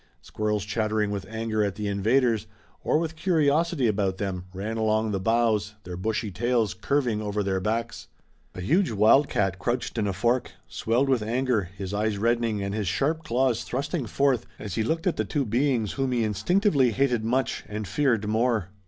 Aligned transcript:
Squirrels 0.23 0.65
chattering 0.65 1.11
with 1.11 1.27
anger 1.29 1.63
at 1.63 1.75
the 1.75 1.87
invaders, 1.87 2.47
or 2.83 2.97
with 2.97 3.15
curiosity 3.15 3.85
about 3.85 4.17
them, 4.17 4.45
ran 4.51 4.75
along 4.75 5.11
the 5.11 5.19
boughs, 5.19 5.75
their 5.83 5.95
bushy 5.95 6.31
tails 6.31 6.73
curving 6.73 7.21
over 7.21 7.43
their 7.43 7.59
backs. 7.59 8.07
A 8.55 8.61
huge 8.61 8.89
wildcat 8.89 9.59
crouched 9.59 9.99
in 9.99 10.07
a 10.07 10.13
fork, 10.13 10.53
swelled 10.67 11.07
with 11.07 11.21
anger, 11.21 11.69
his 11.77 11.93
eyes 11.93 12.17
reddening 12.17 12.63
and 12.63 12.73
his 12.73 12.87
sharp 12.87 13.23
claws 13.23 13.63
thrusting 13.63 14.07
forth 14.07 14.47
as 14.57 14.73
he 14.73 14.81
looked 14.81 15.05
at 15.05 15.17
the 15.17 15.23
two 15.23 15.45
beings 15.45 15.91
whom 15.91 16.11
he 16.13 16.23
instinctively 16.23 16.89
hated 16.89 17.23
much 17.23 17.63
and 17.67 17.87
feared 17.87 18.27
more. 18.27 18.69